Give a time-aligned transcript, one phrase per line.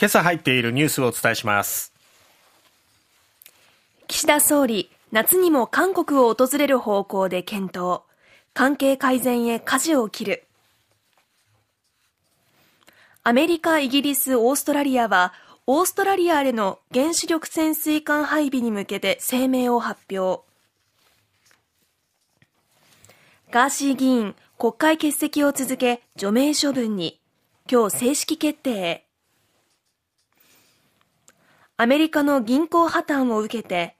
[0.00, 1.92] 今朝入っているニュースをお伝えします。
[4.06, 8.02] 岸田総理夏にも韓国を訪れる方向で検討。
[8.54, 10.44] 関係改善へ舵を切る。
[13.24, 15.32] アメリカ、イギリス、オーストラリアは
[15.66, 20.44] オーストラリアへの原子力潜水艦配備に向けて声明を発表。
[23.50, 27.18] ガーシー議員国会欠席を続け除名処分に。
[27.68, 29.07] 今日正式決定。
[31.80, 33.94] アメリカの銀行破綻を受けて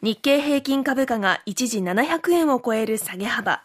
[0.00, 3.62] 日経平均株価が一時700円を超える下げ幅。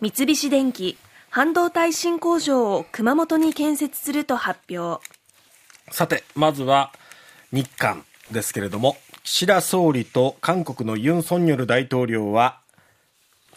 [0.00, 0.96] 三菱電機
[1.28, 5.06] 半導体新工場を熊本に建設すると発表。
[5.90, 6.92] さてまずは
[7.52, 12.58] 日韓ですけれども岸田総理と韓国のユン・ソンニョル大統領は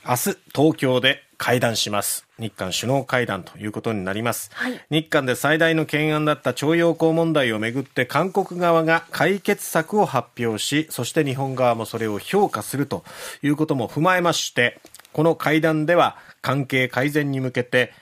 [0.05, 2.28] 明日東京で会談します。
[2.39, 13.03] 日韓首脳会談ということになります、はい、日韓で最大の懸案だった徴用工問題をめぐって韓国側が解決策を発表しそして日本側もそれを評価すると
[13.43, 14.79] いうことも踏まえまして
[15.11, 17.93] この会談では関係改善に向けて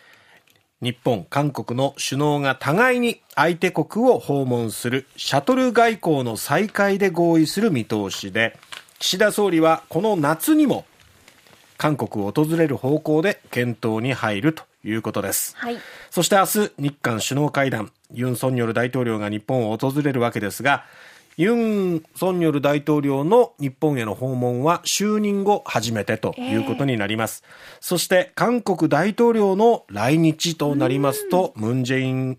[0.79, 8.55] 日本、韓国の首脳が互いに相手国を訪問するシャトル外交の再開で合意する見通しで
[8.99, 10.85] 岸田総理はこの夏にも
[11.77, 15.77] 韓国を訪れる方向で検討に入るということです、はい、
[16.09, 17.91] そして明日日韓首脳会談。
[18.13, 20.85] ユン・ソンニョル大統領が日本を訪れるわけですが
[21.35, 32.37] ユン・ソンニョル大統領の日本への訪問は就任後初めてということになります、えー、そして韓国大統領の来日となりますとムン・ジェイン、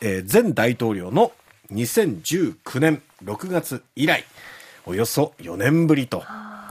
[0.00, 1.32] えー、前大統領の
[1.70, 4.24] 2019年6月以来
[4.84, 6.24] およそ4年ぶりと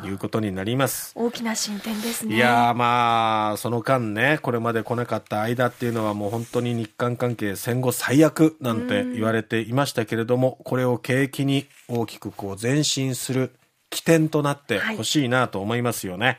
[0.06, 1.14] いうことになります。
[1.16, 2.36] 大きな進展ですね。
[2.36, 13.54] いやまあその間ねこれまで来なかった間っていうのはもう本当に日韓関係戦後最悪なんて言われていましたけれどもこれを契機に大きくこう前進する
[13.90, 16.38] 起点となってほしいなと思いますよね、はい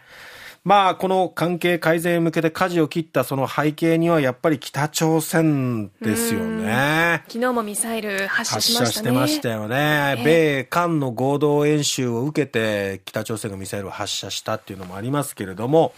[0.64, 7.24] まあ、この関係改善へ向けて舵を切ったその背景にはやっぱり北朝鮮ですよね。
[7.26, 8.84] 昨日もミサイル発射しましたね。
[8.84, 10.22] 発射してましたよね。
[10.24, 15.94] 米韓の合同演習を受けて北朝鮮がミサイルを発射したっていうのもありますけれども、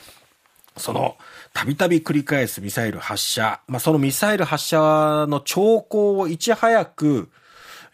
[0.78, 1.16] その、
[1.52, 7.28] たびたび繰り返すミサイル発射、まあ、そのミサイル発射の兆候をいち早く、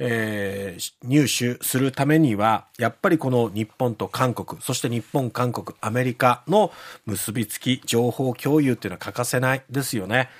[0.02, 6.72] えー、入手するためには、やっぱりこの日本と韓国、そして日本、韓国、アメリカの
[7.04, 10.30] 結びつき、情報共有っていうのは欠かせないですよね。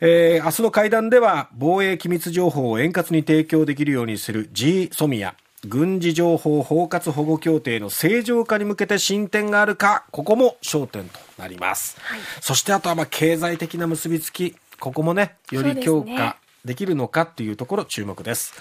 [0.00, 5.34] えー、明日の会談では防衛機密情報を円滑に提供できるようにする G ソミア
[5.66, 18.52] 軍事情報包括保護協定の正常化に向けて進展があるかここも焦点となります、はい、そしてあとはまあ経済的な結びつきここもねより強化できるのかっていうところ注目です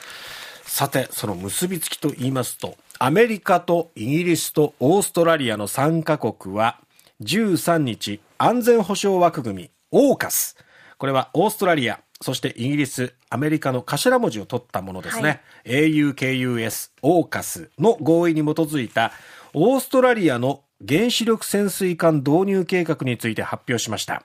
[0.65, 6.79] さて、その結びつきと言いますと、アメリカとイギリスとオーストラリアの3カ国は、
[7.21, 10.57] 13日、安全保障枠組み、オーカス。
[10.97, 15.41] これはオーストラリア、そしてイギリス、アメリカの頭文字を取ったものですね。
[15.65, 19.13] はい、AUKUS、オーカスの合意に基づいた、
[19.53, 24.23] オーストラリアの原子力潜水艦導入計画について発表しました。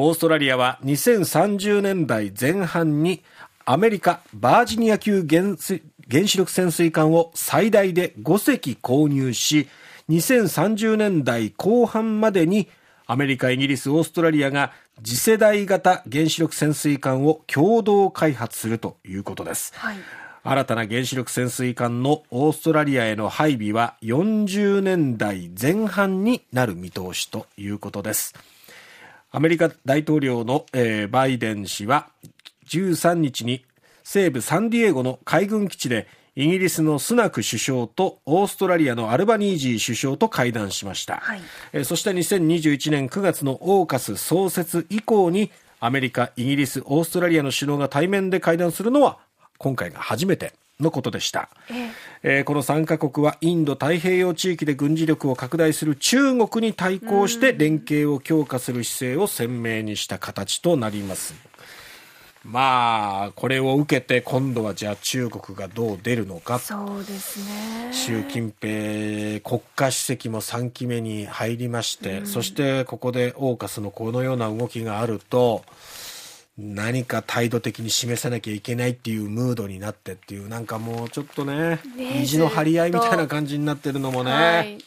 [0.00, 3.24] オーストラリアは2030年代前半に
[3.64, 5.82] アメリカバージニア級原子
[6.38, 9.66] 力潜水艦を最大で5隻購入し
[10.08, 12.68] 2030年代後半までに
[13.08, 14.70] アメリカ、イギリス、オーストラリアが
[15.02, 19.72] 次世代型原子力潜水艦を共同開発するということです。
[19.74, 19.96] はい
[20.44, 28.34] 新たな原子力潜水艦のオーストラリアへの配備は40年代前半になる見通しということです。
[29.30, 32.08] アメリカ大統領の、えー、バイデン氏は
[32.68, 33.64] 13日に
[34.02, 41.40] 西部サンディエゴの海軍基地でイギリスのスナク首相とオーストラリアのアルバニージー首相と会談しました、はい、
[41.72, 45.50] えそして2021年9月のオーカス創設以降に
[45.80, 49.18] アメリカ、イギリス、オーストラリアの首脳が対面で会談するのは
[49.58, 51.48] 今回が初めてのことでした、
[52.22, 61.34] えー、この3カ国はインド太平洋地域で軍事力を拡大する中国に対抗して連携を強化する姿勢を鮮明にした形となります。
[62.44, 66.58] まあ、これを受けて今度はじゃあ中国がどう出るのか。
[66.58, 67.92] そうですね。
[67.92, 75.62] 習近平国家主席も3期目に入りまして、うん、そしてここでオーカスのこのような動きがあると、
[76.58, 84.78] 何か態度的に示さなきゃいけないっていうムードになってっていう、なんかもうちょっとね、意地の張り合いみたいな感じになってるのもね、はい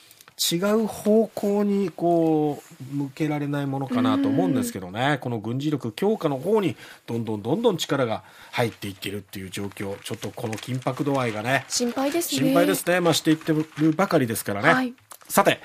[0.51, 6.75] 違う方向にこう向けられないものかなと思うんですけどね、この軍事力強化の方に
[7.05, 12.47] どんどんどんどん力が入っていってるっていう状況、ちょっとこの緊迫度合いがね、心配ですね。
[12.47, 14.73] 心配ですね、まあ、していってるばかりですからね。
[14.73, 14.93] はい
[15.27, 15.61] さて、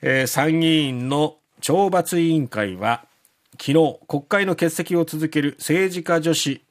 [0.00, 3.04] えー参議院の懲罰委員会は
[3.58, 6.62] 昨日国会の欠席を続ける政治家女子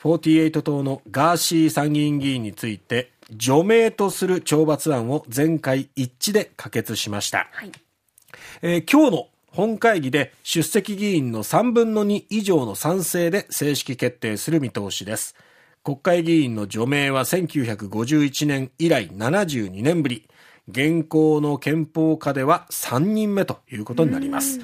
[0.00, 7.72] 48党のガーシー参議院議員について除名とする懲罰案を全会一致で可決しました、はい。
[8.62, 15.34] えー今日の本会議で出席議員の3分の2以上の賛成で正式決定する見通しです。
[15.82, 20.28] 国会議員の除名は1951年以来72年ぶり。
[20.68, 24.60] 現行の憲法下では3人目ということになります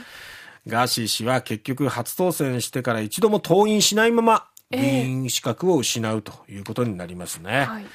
[0.66, 7.87] ガーシー氏は結局初当選してから一度も登院しないまま議員資格を失うということになりますね、はい。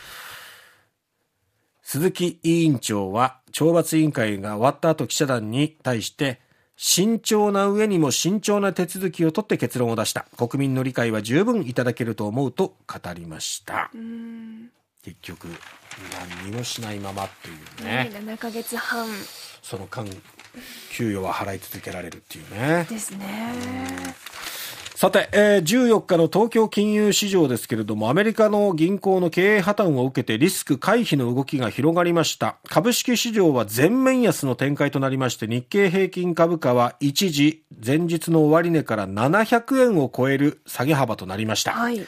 [1.81, 6.39] 鈴木委員長は懲罰委員会が終わった後記者団に対して
[6.75, 10.25] 慎重な上にも慎重な手続きを取って結論を出した。
[10.37, 13.91] 国民の理解は十分いただけると思うと語りました。
[15.03, 15.47] 結局
[16.41, 17.51] 何にもしないままってい
[17.83, 18.11] うね。
[18.13, 19.07] 7ヶ月半。
[19.61, 20.05] その間
[20.91, 23.53] 給与は払い続けられるっていうねですね。
[24.99, 32.57] さて、えー14日の東京金融市場ですけれども、アメリカの銀行の経営破綻を受けてリスク回避の動きが広がりました。
[32.67, 41.71] 株式市場は全面安の展開となりまして、日経平均株価は一時、前日の終値から700円を超える下げ幅となりました。
[41.71, 42.05] はい。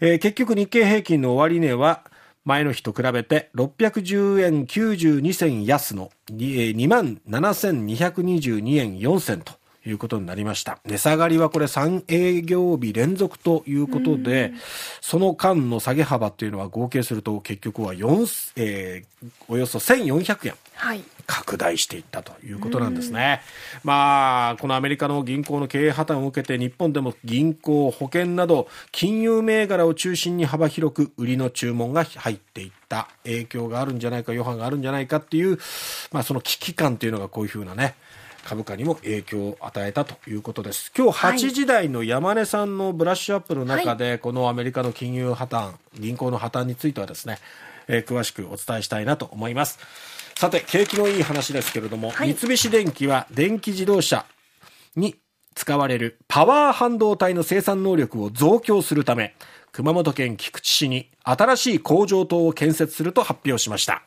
[0.00, 2.02] えー結局日経平均の終値は
[2.46, 9.52] 前の日と比べて610円92銭安の2万7222円4銭と。
[9.86, 10.78] いうことになりました。
[10.84, 14.52] 値下がりはこれ3営業日連続ということで、
[15.00, 19.16] その間の下げ幅っていうのは合計すると結局は4、えー
[19.48, 20.54] およそ1400円。
[20.74, 21.02] はい。
[21.26, 23.40] 拡大していったということなんですね。
[23.82, 35.58] まあ、このアメリカの銀行の経営破綻を受けて日本でも銀行、保険など金融銘柄を中心に幅広く売りの注文が入っていった影響があるんじゃないか、余波があるんじゃないかっていう、
[36.12, 37.94] まあその危機感というのがこういうふうなね、
[38.46, 40.92] 株価にも影響を与えたということです。
[40.96, 47.38] 今日8時台の山根さんのブラッシュアップの中で、このアメリカの金融破綻、銀行の破綻についてはですね、
[47.88, 49.80] えー詳しくお伝えしたいなと思います。
[50.38, 54.24] さて、景気のいい話ですけれども、はい三菱電機は電気自動車
[54.94, 55.16] に
[55.56, 59.34] 使われるパワー半導体の生産能力を増強するため、
[59.72, 64.04] 熊本県菊池市に新しい工場棟を建設すると発表しました。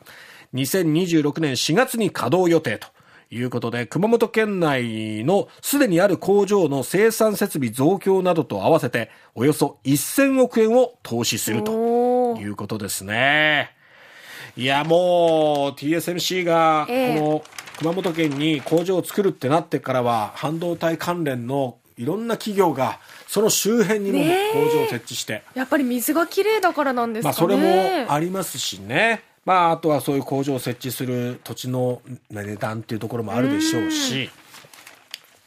[0.54, 2.88] 2026年4月に稼働予定と
[3.30, 13.70] いうことで、熊本県内のすでにある工場の生産設備増強などと合わせて、およそ1000億円を投資するということですね。
[14.56, 17.44] いや、もう TSMC がこええの
[17.78, 22.98] 熊本県に工場を作るってなってからは、半導体関連のいろんな企業が
[23.28, 24.18] その周辺にも
[24.52, 27.32] 工場を設置して、やっぱり水が綺麗だからなんですかね。
[27.32, 27.56] まあそれ
[28.04, 29.22] もありますしね。
[29.44, 34.30] まああとはそういう工場を設置する土地の値段っていうところもあるでしょうし、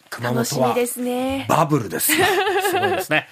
[0.09, 1.45] 熊本はみですね。
[1.49, 2.25] バブルですよ。
[2.69, 3.27] すごいですね。